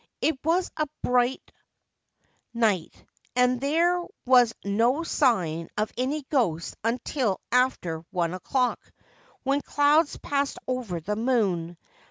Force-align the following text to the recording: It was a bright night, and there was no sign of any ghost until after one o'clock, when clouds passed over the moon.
It 0.19 0.39
was 0.43 0.71
a 0.77 0.87
bright 1.03 1.51
night, 2.55 3.05
and 3.35 3.61
there 3.61 4.01
was 4.25 4.51
no 4.65 5.03
sign 5.03 5.69
of 5.77 5.91
any 5.95 6.23
ghost 6.23 6.75
until 6.83 7.39
after 7.51 7.99
one 8.09 8.33
o'clock, 8.33 8.79
when 9.43 9.61
clouds 9.61 10.17
passed 10.17 10.57
over 10.67 10.99
the 10.99 11.15
moon. 11.15 11.77